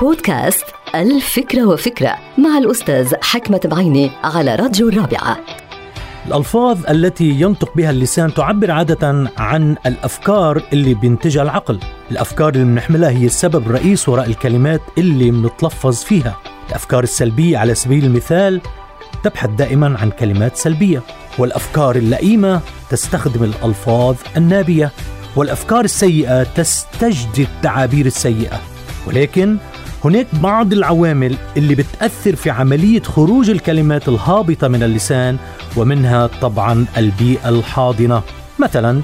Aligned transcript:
بودكاست 0.00 0.64
الفكرة 0.94 1.66
وفكرة 1.66 2.14
مع 2.38 2.58
الأستاذ 2.58 3.14
حكمة 3.22 3.60
بعيني 3.64 4.10
على 4.24 4.54
راديو 4.54 4.88
الرابعة. 4.88 5.38
الألفاظ 6.26 6.78
التي 6.90 7.30
ينطق 7.30 7.76
بها 7.76 7.90
اللسان 7.90 8.34
تعبر 8.34 8.70
عادة 8.70 9.30
عن 9.38 9.76
الأفكار 9.86 10.62
اللي 10.72 10.94
بينتجها 10.94 11.42
العقل. 11.42 11.80
الأفكار 12.10 12.54
اللي 12.54 12.64
بنحملها 12.64 13.10
هي 13.10 13.26
السبب 13.26 13.66
الرئيس 13.66 14.08
وراء 14.08 14.26
الكلمات 14.26 14.80
اللي 14.98 15.30
بنتلفظ 15.30 16.04
فيها. 16.04 16.36
الأفكار 16.68 17.02
السلبية 17.02 17.58
على 17.58 17.74
سبيل 17.74 18.04
المثال 18.04 18.60
تبحث 19.24 19.50
دائما 19.50 19.98
عن 19.98 20.10
كلمات 20.10 20.56
سلبية. 20.56 21.02
والأفكار 21.38 21.96
اللئيمة 21.96 22.60
تستخدم 22.90 23.44
الألفاظ 23.44 24.16
النابية. 24.36 24.90
والأفكار 25.36 25.84
السيئة 25.84 26.42
تستجدي 26.42 27.42
التعابير 27.42 28.06
السيئة. 28.06 28.60
ولكن 29.06 29.56
هناك 30.04 30.26
بعض 30.32 30.72
العوامل 30.72 31.36
اللي 31.56 31.74
بتأثر 31.74 32.36
في 32.36 32.50
عملية 32.50 33.02
خروج 33.02 33.50
الكلمات 33.50 34.08
الهابطة 34.08 34.68
من 34.68 34.82
اللسان 34.82 35.36
ومنها 35.76 36.26
طبعا 36.26 36.86
البيئة 36.96 37.48
الحاضنة. 37.48 38.22
مثلا 38.58 39.00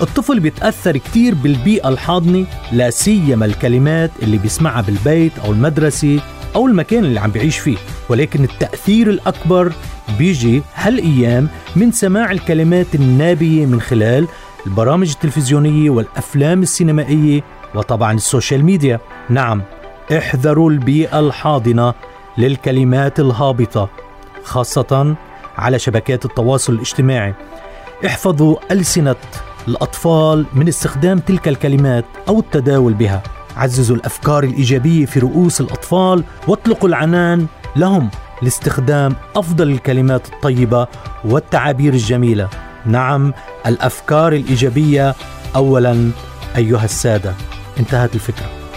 الطفل 0.00 0.40
بيتأثر 0.40 0.96
كتير 0.96 1.34
بالبيئة 1.34 1.88
الحاضنة 1.88 2.46
لا 2.72 2.90
سيما 2.90 3.46
الكلمات 3.46 4.10
اللي 4.22 4.38
بيسمعها 4.38 4.82
بالبيت 4.82 5.32
أو 5.44 5.52
المدرسة 5.52 6.20
أو 6.54 6.66
المكان 6.66 7.04
اللي 7.04 7.20
عم 7.20 7.30
بيعيش 7.30 7.58
فيه. 7.58 7.76
ولكن 8.08 8.44
التأثير 8.44 9.10
الأكبر 9.10 9.72
بيجي 10.18 10.62
هالأيام 10.74 11.48
من 11.76 11.92
سماع 11.92 12.30
الكلمات 12.30 12.94
النابية 12.94 13.66
من 13.66 13.80
خلال 13.80 14.28
البرامج 14.66 15.10
التلفزيونية 15.10 15.90
والأفلام 15.90 16.62
السينمائية 16.62 17.44
وطبعا 17.74 18.12
السوشيال 18.12 18.64
ميديا. 18.64 19.00
نعم. 19.28 19.62
احذروا 20.18 20.70
البيئة 20.70 21.20
الحاضنة 21.20 21.94
للكلمات 22.38 23.20
الهابطة 23.20 23.88
خاصة 24.44 25.16
على 25.58 25.78
شبكات 25.78 26.24
التواصل 26.24 26.72
الاجتماعي. 26.72 27.34
احفظوا 28.06 28.56
ألسنة 28.70 29.16
الأطفال 29.68 30.46
من 30.52 30.68
استخدام 30.68 31.18
تلك 31.18 31.48
الكلمات 31.48 32.04
أو 32.28 32.40
التداول 32.40 32.94
بها. 32.94 33.22
عززوا 33.56 33.96
الأفكار 33.96 34.44
الإيجابية 34.44 35.06
في 35.06 35.20
رؤوس 35.20 35.60
الأطفال 35.60 36.24
واطلقوا 36.48 36.88
العنان 36.88 37.46
لهم 37.76 38.10
لاستخدام 38.42 39.16
أفضل 39.36 39.70
الكلمات 39.70 40.28
الطيبة 40.28 40.86
والتعابير 41.24 41.92
الجميلة. 41.92 42.48
نعم 42.86 43.32
الأفكار 43.66 44.32
الإيجابية 44.32 45.14
أولا 45.56 46.10
أيها 46.56 46.84
السادة. 46.84 47.34
انتهت 47.78 48.14
الفكرة. 48.14 48.59